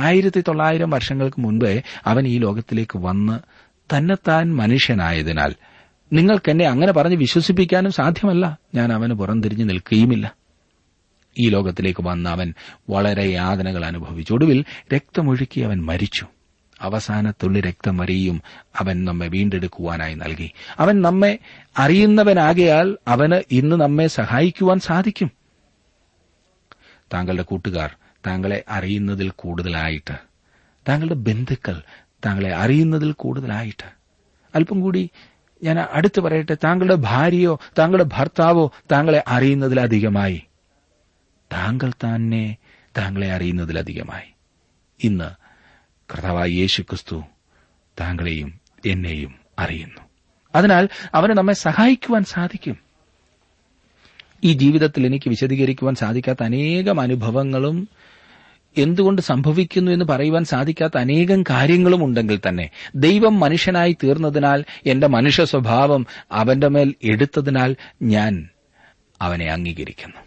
[0.01, 3.39] ആയിരത്തി തൊള്ളായിരം വർഷങ്ങൾക്ക് മുൻപേ അവൻ ഈ ലോകത്തിലേക്ക് വന്ന്
[3.97, 5.55] തന്നെത്താൻ മനുഷ്യനായതിനാൽ
[6.13, 8.57] നിങ്ങൾക്ക് എന്നെ അങ്ങനെ പറഞ്ഞ് വിശ്വസിപ്പിക്കാനും സാധ്യമല്ല.
[8.75, 10.36] ഞാൻ അവന് പുറംതിരിഞ്ഞ് നിൽക്കുകയുമില്ല.
[11.39, 12.53] ഈ ലോകത്തിലേക്ക് വന്ന അവൻ
[12.89, 14.33] വളരെ യാതനകൾ അനുഭവിച്ചു.
[14.33, 16.25] ഒടുവിൽ രക്തമൊഴുക്കി അവൻ മരിച്ചു.
[16.81, 18.41] അവസാന തുള്ളി രക്തം വരെയും
[18.79, 20.51] അവൻ നമ്മെ വീണ്ടെടുക്കുവാനായി നൽകി.
[20.79, 21.39] അവൻ നമ്മെ
[21.77, 25.31] അറിയുന്നവനാകയാൽ അവന് ഇന്ന് നമ്മെ സഹായിക്കുവാൻ സാധിക്കും.
[27.13, 27.96] താങ്കളുടെ കൂട്ടുകാർ
[28.27, 30.17] താങ്കളെ അറിയുന്നതിൽ കൂടുതലായിട്ട്.
[30.89, 31.81] താങ്കളുടെ ബന്ധുക്കൾ
[32.25, 33.98] താങ്കളെ അറിയുന്നതിൽ കൂടുതലായിട്ട്.
[34.55, 35.10] അല്പം കൂടി
[35.63, 40.43] ഞാൻ അടുത്ത് പറയട്ടെ താങ്കളുടെ ഭാര്യയോ താങ്കളുടെ ഭർത്താവോ താങ്കളെ അറിയുന്നതിലധികമായി
[41.53, 42.57] താങ്കൾ തന്നെ
[42.98, 44.29] താങ്കളെ അറിയുന്നതിലധികമായി
[45.03, 45.46] ഇന്ന്
[46.13, 47.23] കർത്താവായ യേശുക്രിസ്തു
[47.99, 50.01] താങ്കളെയും എന്നെയും അറിയുന്നു.
[50.55, 52.77] അതിനാൽ അവന് നമ്മെ സഹായിക്കുവാൻ സാധിക്കും.
[54.43, 57.89] ഈ ജീവിതത്തിൽ എനിക്ക് വിശദീകരിക്കുവാൻ സാധിക്കാത്ത അനേകം അനുഭവങ്ങളും
[58.77, 66.05] എന്തുകൊണ്ട് സംഭവിക്കുന്നു എന്ന് പറയുവാൻ സാധിക്കാത്ത അനേകം കാര്യങ്ങളും ഉണ്ടെങ്കിൽ തന്നെ ദൈവം മനുഷ്യനായി തീർന്നതിനാൽ എന്റെ മനുഷ്യ സ്വഭാവം
[66.31, 68.49] അവന്റെ മേൽ എടുത്തതിനാൽ ഞാൻ
[69.21, 70.17] അവനെ അംഗീകരിക്കുന്നു.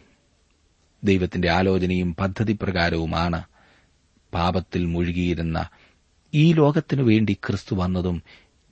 [1.04, 3.42] ദൈവത്തിന്റെ ആലോചനയും പദ്ധതി പ്രകാരവുമാണ്
[4.34, 5.68] പാപത്തിൽ മുഴുകിയിരുന്ന
[6.34, 8.22] ഈ ലോകത്തിനു വേണ്ടി ക്രിസ്തു വന്നതും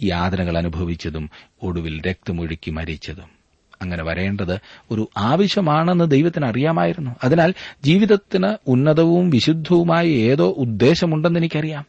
[0.02, 1.30] യാതനകൾ അനുഭവിച്ചതും
[1.62, 3.38] ഒടുവിൽ രക്തമൊഴുക്കി മരിച്ചതും.
[3.82, 7.16] അങ്ങനെ വരേണ്ടത് ഒരു ആവശ്യമാണെന്ന് ദൈവത്തിന് അറിയാമായിരുന്നു.
[7.24, 7.54] അതിനാൽ
[7.84, 11.84] ജീവിതത്തിന് ഉന്നതവും വിശുദ്ധവുമായ ഏതോ ഉദ്ദേശമുണ്ടെന്ന് എനിക്കറിയാം.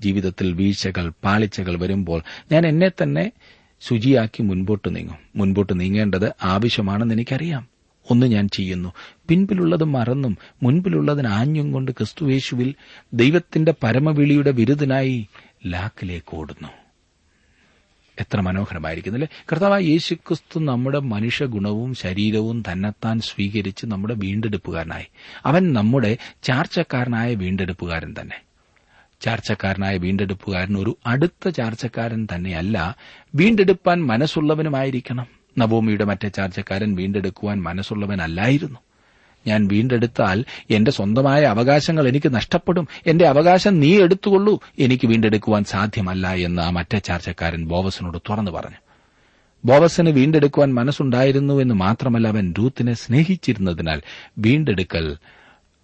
[0.00, 2.22] ജീവിതത്തിൽ വീഴ്ചകൾ പാളിച്ചകൾ വരുമ്പോൾ
[2.52, 3.32] ഞാൻ എന്നെ തന്നെ
[3.80, 5.16] ശുചിയാക്കി മുൻപോട്ട് നീങ്ങും.
[5.36, 7.77] മുൻപോട്ട് നീങ്ങേണ്ടത് ആവശ്യമാണെന്ന് എനിക്കറിയാം.
[8.10, 8.92] ഒന്ന് ഞാൻ ചെയ്യുന്നു.
[9.28, 12.74] പിൻപിലുള്ളത് മറന്നും മുൻപിലുള്ളതിന് ആഞ്ഞും കൊണ്ട് ക്രിസ്തുവേശുവിൽ
[13.12, 15.28] ദൈവത്തിന്റെ പരമവിളിയുടെ വിരുദ്ധനായി
[15.66, 16.68] ലാക്കിലേക്ക് ഓടുന്നു.
[18.20, 19.28] എത്ര മനോഹരമായിരിക്കുന്നില്ലേ?
[19.52, 25.04] കർത്താവ് യേശു ക്രിസ്തു നമ്മുടെ മനുഷ്യഗുണവും ശരീരവും തന്നെത്താൻ സ്വീകരിച്ച് നമ്മുടെ വീണ്ടെടുപ്പുകാരനായി.
[25.46, 28.40] അവൻ നമ്മുടെ ചാർച്ചക്കാരനായ വീണ്ടെടുപ്പുകാരൻ തന്നെ.
[29.20, 32.96] ചാർച്ചക്കാരനായ വീണ്ടെടുപ്പുകാരൻ ഒരു അടുത്ത ചാർച്ചക്കാരൻ തന്നെയല്ല.
[33.34, 35.37] വീണ്ടെടുപ്പാൻ മനസ്സുള്ളവനുമായിരിക്കണം.
[35.58, 38.78] നവോമിയുടെ മറ്റേ ചാർച്ചക്കാരൻ വീണ്ടെടുക്കുവാൻ മനസ്സുള്ളവനല്ലായിരുന്നു.
[39.46, 42.88] ഞാൻ വീണ്ടെടുത്താൽ എന്റെ സ്വന്തമായ അവകാശങ്ങൾ എനിക്ക് നഷ്ടപ്പെടും.
[43.06, 44.60] എന്റെ അവകാശം നീ എടുത്തുകൊള്ളൂ.
[44.78, 48.76] എനിക്ക് വീണ്ടെടുക്കുവാൻ സാധ്യമല്ല എന്ന് ആ മറ്റേ ചാർച്ചക്കാരൻ ബോവസിനോട് തുറന്നു പറഞ്ഞു.
[49.64, 54.02] ബോവസിന് വീണ്ടെടുക്കുവാൻ മനസ്സുണ്ടായിരുന്നു എന്ന് മാത്രമല്ല അവൻ രൂത്തിനെ സ്നേഹിച്ചിരുന്നതിനാൽ
[54.38, 55.16] വീണ്ടെടുക്കൽ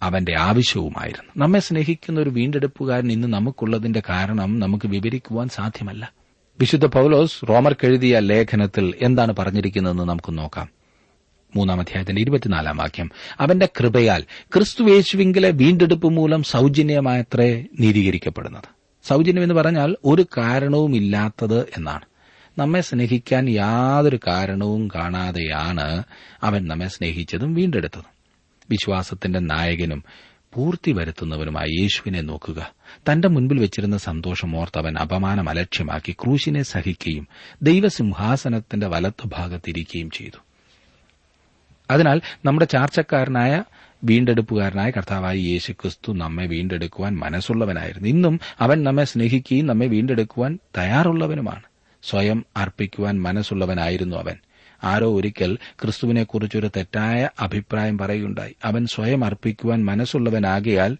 [0.01, 1.31] അവന്റെ ആവശ്യവുമായിരുന്നു.
[1.37, 6.13] നമ്മെ സ്നേഹിക്കുന്ന ഒരു വീണ്ടെടുപ്പുകാരൻ ഇന്ന് നമുക്കുള്ളതിന്റെ കാരണം നമുക്ക് വിവരിക്കുവാൻ സാധ്യമല്ല.
[6.59, 10.69] വിശുദ്ധ പൌലോസ് റോമർക്കെഴുതിയ ലേഖനത്തിൽ എന്താണ് പറഞ്ഞിരിക്കുന്നതെന്ന് നമുക്ക് നോക്കാം.
[11.55, 13.11] മൂന്നാം അധ്യായത്തിന്റെ ഇരുപത്തിനാലാം വാക്യം.
[13.39, 14.23] അവന്റെ കൃപയാൽ
[14.55, 18.63] ക്രിസ്തുവേശുവിങ്കിലെ വീണ്ടെടുപ്പ് മൂലം സൌജന്യമായത്രേ നീതീകരിക്കപ്പെടുന്നത്.
[19.03, 22.05] സൌജന്യം എന്ന് പറഞ്ഞാൽ ഒരു കാരണവുമില്ലാത്തത് എന്നാണ്.
[22.57, 26.03] നമ്മെ സ്നേഹിക്കാൻ യാതൊരു കാരണവും കാണാതെയാണ്
[26.43, 28.15] അവൻ നമ്മെ സ്നേഹിച്ചതും വീണ്ടെടുത്തതും.
[28.69, 30.03] വിശ്വാസത്തിന്റെ നായകനും
[30.53, 32.74] പൂർത്തി വരുത്തുന്നവനുമായ യേശുവിനെ നോക്കുക.
[33.11, 37.27] തന്റെ മുൻപിൽ വെച്ചിരുന്ന സന്തോഷം ഓർത്തവൻ അപമാനം അലക്ഷ്യമാക്കി ക്രൂശിനെ സഹിക്കുകയും
[37.61, 40.37] ദൈവസിംഹാസനത്തിന്റെ വലത്തുഭാഗത്തിരിക്കുകയും ചെയ്തു.
[41.91, 43.63] അതിനാൽ നമ്മുടെ ചാർച്ചക്കാരനായ
[44.03, 48.07] വീണ്ടെടുപ്പുകാരനായ കർത്താവായി യേശു ക്രിസ്തു നമ്മെ വീണ്ടെടുക്കുവാൻ മനസ്സുള്ളവനായിരുന്നു.
[48.07, 51.61] ഇന്നും അവൻ നമ്മെ സ്നേഹിക്കുകയും നമ്മെ വീണ്ടെടുക്കുവാൻ തയ്യാറുള്ളവനുമാണ്.
[52.03, 54.35] സ്വയം അർപ്പിക്കുവാൻ മനസ്സുള്ളവനായിരുന്നു അവൻ.
[54.83, 58.55] ആരോ ഒരിക്കൽ ക്രിസ്തുവിനെക്കുറിച്ചൊരു തെറ്റായ അഭിപ്രായം പറയുകയുണ്ടായി.
[58.65, 60.97] അവൻ സ്വയം അർപ്പിക്കുവാൻ മനസ്സുള്ളവനാകയാൽ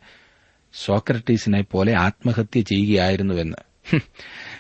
[0.84, 3.58] സോക്രട്ടീസിനെ പോലെ ആത്മഹത്യ ചെയ്യുകയായിരുന്നുവെന്ന്.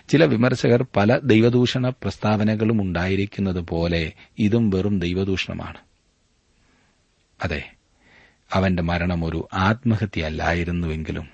[0.10, 5.78] ചില വിമർശകർ പല ദൈവദൂഷണ പ്രസ്താവനകളും ഉണ്ടായിരിക്കുന്നത് പോലെ ഇതും വെറും ദൈവദൂഷണമാണ്.
[7.44, 7.72] അതെ
[8.54, 11.30] അവന്റെ മരണം ഒരു ആത്മഹത്യയല്ലായിരുന്നുവെങ്കിലും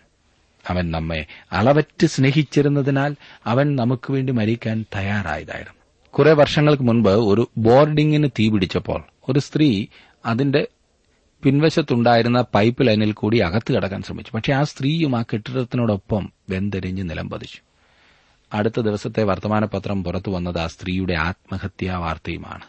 [0.67, 3.15] അവൻ നമ്മെ അളവറ്റ് സ്നേഹിച്ചിരുന്നതിനാൽ
[3.45, 5.81] അവൻ നമുക്ക് വേണ്ടി മരിക്കാൻ തയ്യാറായതായിരുന്നു.
[6.09, 9.85] കുറെ വർഷങ്ങൾക്ക് മുൻപ് ഒരു ബോർഡിങ്ങിന് തീപിടിച്ചപ്പോൾ ഒരു സ്ത്രീ
[10.25, 10.67] അതിന്റെ
[11.43, 14.31] പിൻവശത്തുണ്ടായിരുന്ന പൈപ്പ് ലൈനിൽ കൂടി അകത്ത് കടക്കാൻ ശ്രമിച്ചു.
[14.31, 17.59] പക്ഷേ ആ സ്ത്രീയും ആ കെട്ടിടത്തിനോടൊപ്പം വെന്തെരിഞ്ഞ് നിലംപതിച്ചു
[18.53, 22.63] അടുത്ത ദിവസത്തെ വർത്തമാനപത്രം പുറത്തു വന്നത് ആ സ്ത്രീയുടെ ആത്മഹത്യാ വാർത്തയുമാണ്.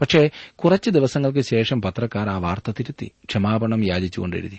[0.00, 4.58] പക്ഷേ കുറച്ച് ദിവസങ്ങൾക്ക് ശേഷം പത്രക്കാർ ആ വാർത്ത തിരുത്തി ക്ഷമാപണം യാചിച്ചുകൊണ്ടെഴുതി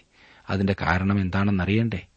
[0.49, 2.07] അതിന്റെ കാരണം എന്താണെന്നറിയണ്ടേ?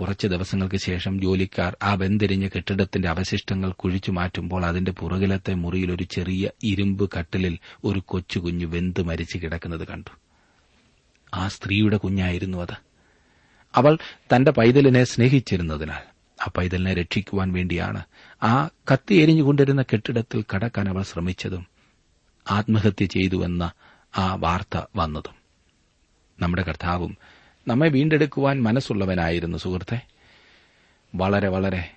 [0.00, 6.50] കുറച്ച് ദിവസങ്ങൾക്ക് ശേഷം ജോലിക്കാർ ആ വെന്തിരിഞ്ഞ കെട്ടിടത്തിന്റെ അവശിഷ്ടങ്ങൾ കുഴിച്ചു മാറ്റുമ്പോൾ അതിന്റെ പുറകിലത്തെ മുറിയിൽ ഒരു ചെറിയ
[6.62, 10.25] ഇരുമ്പ് കട്ടിലിൽ ഒരു കൊച്ചുകുഞ്ഞു വെന്ത് മരിച്ചു കിടക്കുന്നത് കണ്ടു.
[11.34, 12.86] ആ സ്ത്രീയുടെ കുഞ്ഞായിരുന്നു അത്.
[13.74, 13.98] അവൾ
[14.36, 16.02] തന്റെ പൈതലിനെ സ്നേഹിച്ചിരുന്നതിനാൽ
[16.46, 18.02] ആ പൈതലിനെ രക്ഷിക്കുവാൻ വേണ്ടിയാണ്
[18.42, 21.66] ആ കത്തി എരിഞ്ഞുകൊണ്ടിരുന്ന കെട്ടിടത്തിൽ കടക്കാൻ അവൾ ശ്രമിച്ചതും
[22.50, 23.70] ആത്മഹത്യ ചെയ്തുവെന്ന
[24.16, 25.34] ആ വാർത്ത വന്നതും.
[26.40, 27.16] നമ്മുടെ കർത്താവും
[27.68, 30.06] നമ്മെ വീണ്ടെടുക്കുവാൻ മനസ്സുള്ളവനായിരുന്നു സുഹൃത്തെ.
[31.14, 31.92] വളരെ വളരെ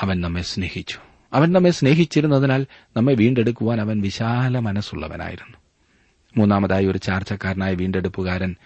[0.00, 0.98] അവൻ നമ്മെ സ്നേഹിച്ചു.
[1.32, 5.56] അവൻ നമ്മെ സ്നേഹിച്ചിരുന്നതിനാൽ നമ്മെ വീണ്ടെടുക്കുവാൻ അവൻ വിശാല മനസ്സുള്ളവനായിരുന്നു.
[6.36, 8.56] മൂന്നാമതായി ഒരു ചാർച്ചക്കാരനായ വീണ്ടെടുപ്പുകാരൻ.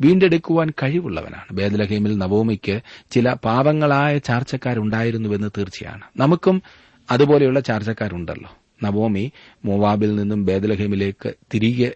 [0.00, 1.52] വീണ്ടെടുക്കുവാൻ കഴിവുള്ളവനാണ്.
[1.52, 6.00] ബേദലഹീമിൽ നവോമിക്ക് ചില പാവങ്ങളായ ചാർച്ചക്കാരുണ്ടായിരുന്നുവെന്ന് തീർച്ചയാണ്.
[6.16, 6.62] നമുക്കും
[7.10, 8.56] അതുപോലെയുള്ള ചാർച്ചക്കാരുണ്ടല്ലോ.
[8.82, 9.32] നവോമി
[9.64, 11.92] മോവാബിൽ നിന്നും ബേദലഹീമിലേക്ക് തിരികെ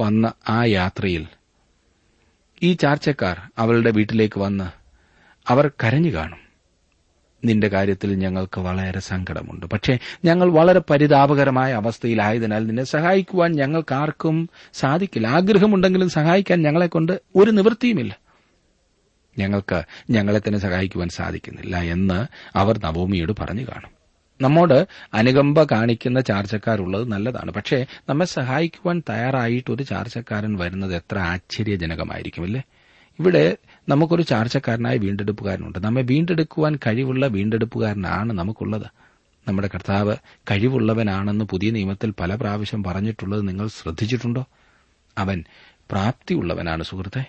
[0.00, 1.26] വന്ന ആ യാത്രയിൽ
[2.62, 4.64] ഈ ചാർച്ചക്കാർ അവളുടെ വീട്ടിലേക്ക് വന്ന്
[5.48, 6.43] അവർ കരഞ്ഞു കാണും.
[7.44, 9.66] നിന്റെ കാര്യത്തിൽ ഞങ്ങൾക്ക് വളരെ സങ്കടമുണ്ട്.
[9.66, 15.26] പക്ഷേ ഞങ്ങൾ വളരെ പരിതാപകരമായ അവസ്ഥയിലായതിനാൽ നിന്നെ സഹായിക്കുവാൻ ഞങ്ങൾക്കാർക്കും സാധിക്കില്ല.
[15.26, 18.18] ആഗ്രഹമുണ്ടെങ്കിലും സഹായിക്കാൻ ഞങ്ങളെക്കൊണ്ട് ഒരു നിവൃത്തിയുമില്ല.
[19.38, 22.26] ഞങ്ങൾക്ക് ഞങ്ങളെ തന്നെ സഹായിക്കുവാൻ സാധിക്കുന്നില്ല എന്ന്
[22.58, 23.94] അവർ നവോമിയോട് പറഞ്ഞു കാണും.
[24.40, 27.52] നമ്മോട് അനുകമ്പ കാണിക്കുന്ന ചാർച്ചക്കാരുള്ളത് നല്ലതാണ്.
[27.52, 32.62] പക്ഷേ നമ്മെ സഹായിക്കുവാൻ തയ്യാറായിട്ട് ഒരു ചാർച്ചക്കാരൻ വരുന്നത് എത്ര ആശ്ചര്യജനകമായിരിക്കും അല്ലേ
[33.18, 33.56] ഇവിടെ
[33.88, 35.84] നമുക്കൊരു ചാർച്ചക്കാരനായ വീണ്ടെടുപ്പുകാരനുണ്ട്.
[35.84, 38.86] നമ്മെ വീണ്ടെടുക്കുവാൻ കഴിവുള്ള വീണ്ടെടുപ്പുകാരനാണ് നമുക്കുള്ളത്.
[39.48, 40.16] നമ്മുടെ കർത്താവ്
[40.50, 44.46] കഴിവുള്ളവനാണെന്ന് പുതിയ നിയമത്തിൽ പല പ്രാവശ്യം പറഞ്ഞിട്ടുള്ളത് നിങ്ങൾ ശ്രദ്ധിച്ചിട്ടുണ്ടോ?
[45.18, 45.44] അവൻ
[45.90, 47.24] പ്രാപ്തിയുള്ളവനാണ് സുഹൃത്തെ.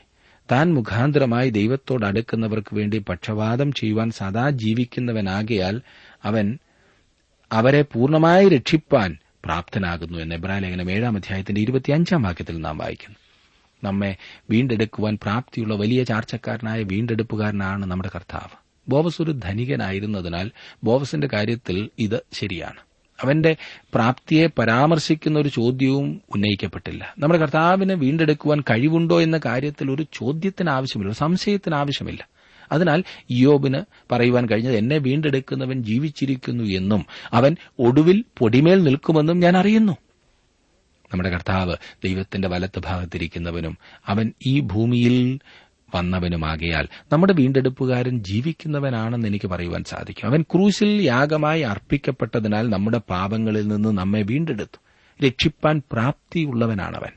[0.51, 5.81] താൻ മുഖാന്തരമായി ദൈവത്തോടടുക്കുന്നവർക്ക് വേണ്ടി പക്ഷപാതം ചെയ്യുവാൻ സദാ ജീവിക്കുന്നവനാകിയാൽ
[6.23, 6.57] അവൻ
[7.51, 13.24] അവരെ പൂർണമായി രക്ഷിപ്പാൻ പ്രാപ്തനാകുന്നു എന്ന് എബ്രാലേഖനം ഏഴാം അധ്യായത്തിന്റെ ഇരുപത്തിയഞ്ചാം വാക്യത്തിൽ നാം വായിക്കുന്നു.
[13.83, 14.15] നമ്മെ
[14.49, 18.65] വീണ്ടെടുക്കുവാൻ പ്രാപ്തിയുള്ള വലിയ ചാർച്ചക്കാരനായ വീണ്ടെടുപ്പുകാരനാണ് നമ്മുടെ കർത്താവ്.
[18.89, 20.51] ബോവസ് ഒരു ധനികനായിരുന്നതിനാൽ
[20.83, 22.79] ബോവസിന്റെ കാര്യത്തിൽ ഇത് ശരിയാണ്.
[23.23, 23.55] അവന്റെ
[23.93, 27.13] പ്രാപ്തിയെ പരാമർശിക്കുന്ന ഒരു ചോദ്യവും ഉന്നയിക്കപ്പെട്ടില്ല.
[27.19, 32.27] നമ്മുടെ കർത്താവിനെ വീണ്ടെടുക്കുവാൻ കഴിവുണ്ടോ എന്ന കാര്യത്തിൽ ഒരു ചോദ്യത്തിന് ആവശ്യമില്ല സംശയത്തിന് ആവശ്യമില്ല.
[32.71, 39.97] അതിനാൽ ഇയോബിന് പറയുവാൻ കഴിഞ്ഞത് എന്നെ വീണ്ടെടുക്കുന്നവൻ ജീവിച്ചിരിക്കുന്നു എന്നും അവൻ ഒടുവിൽ പൊടിമേൽ നിൽക്കുമെന്നും ഞാൻ അറിയുന്നു.
[41.05, 45.39] നമ്മുടെ കർത്താവ് ദൈവത്തിന്റെ വലത്ത് ഭാഗത്തിരിക്കുന്നവനും അവൻ ഈ ഭൂമിയിൽ
[45.95, 50.27] വന്നവനുമാകയാൽ നമ്മുടെ വീണ്ടെടുപ്പുകാരൻ ജീവിക്കുന്നവനാണെന്ന് എനിക്ക് പറയുവാൻ സാധിക്കും.
[50.27, 54.77] അവൻ ക്രൂശിൽ യാഗമായി അർപ്പിക്കപ്പെട്ടതിനാൽ നമ്മുടെ പാപങ്ങളിൽ നിന്ന് നമ്മെ വീണ്ടെടുത്തു.
[55.25, 57.11] രക്ഷിപ്പാൻ പ്രാപ്തിയുള്ളവനാണവൻ.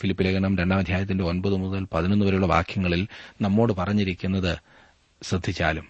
[0.00, 3.08] ഫിലിപ്പ് ലേഖനം രണ്ടാം അധ്യായത്തിന്റെ ഒൻപത് മുതൽ പതിനൊന്ന് വരെയുള്ള വാക്യങ്ങളിൽ
[3.40, 4.58] നമ്മോട് പറഞ്ഞിരിക്കുന്നത്
[5.22, 5.88] ശ്രദ്ധിച്ചാലും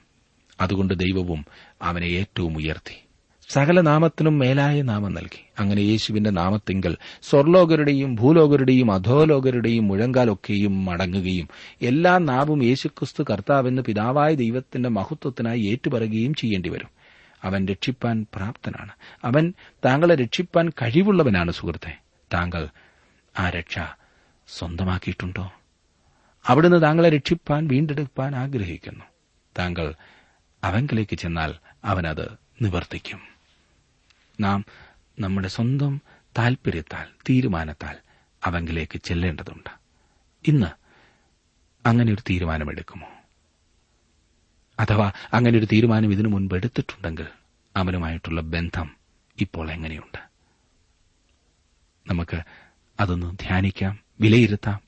[0.61, 1.45] അതുകൊണ്ട് ദൈവവും
[1.83, 3.08] അവനെ ഏറ്റവും ഉയർത്തി.
[3.49, 5.49] സകല നാമത്തിനും മേലായ നാമം നൽകി.
[5.59, 11.49] അങ്ങനെ യേശുവിന്റെ നാമത്തിങ്കൽ സ്വർലോകരുടെയും ഭൂലോകരുടെയും അധോലോകരുടെയും മുഴങ്കാലൊക്കെയും മടങ്ങുകയും
[11.83, 16.89] എല്ലാ നാവും യേശുക്രിസ്തു കർത്താവെന്ന് പിതാവായ ദൈവത്തിന്റെ മഹത്വത്തിനായി ഏറ്റുപറയുകയും ചെയ്യേണ്ടി വരും.
[17.45, 18.91] അവൻ രക്ഷിപ്പാൻ പ്രാപ്തനാണ്.
[19.25, 21.99] അവൻ താങ്കളെ രക്ഷിപ്പാൻ കഴിവുള്ളവനാണ് സുഹൃത്തെ.
[22.35, 22.69] താങ്കൾ
[23.39, 23.79] ആ രക്ഷ
[24.59, 25.53] സ്വന്തമാക്കിയിട്ടുണ്ടോ?
[26.47, 29.05] അവിടുന്ന് താങ്കളെ രക്ഷിപ്പാൻ വീണ്ടെടുപ്പാൻ ആഗ്രഹിക്കുന്നു.
[29.59, 29.95] താങ്കൾ
[30.65, 32.29] അവങ്കിലേക്ക് ചെന്നാൽ അവനത്
[32.63, 33.38] നിവർത്തിക്കും.
[34.41, 34.65] നാം
[35.21, 36.01] നമ്മുടെ സ്വന്തം
[36.39, 37.97] താൽപര്യത്താൽ തീരുമാനത്താൽ
[38.45, 39.71] അവങ്കിലേക്ക് ചെല്ലേണ്ടതുണ്ട്.
[40.47, 40.67] ഇന്ന്
[41.89, 43.07] അങ്ങനെ ഒരു തീരുമാനമെടുക്കുമോ?
[44.81, 47.27] അഥവാ അങ്ങനെ ഒരു തീരുമാനം ഇതിനു മുൻപ് എടുത്തിട്ടുണ്ടെങ്കിൽ
[47.77, 48.97] അവനുമായിട്ടുള്ള ബന്ധം
[49.41, 50.19] ഇപ്പോൾ എങ്ങനെയുണ്ട്?
[52.07, 52.41] നമുക്ക്
[53.01, 54.88] അതൊന്ന് ധ്യാനിക്കാം വിലയിരുത്താം.